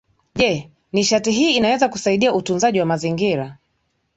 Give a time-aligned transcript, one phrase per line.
[0.35, 3.57] je nishati hii inaweza kusaidia utunzaji wa mazingira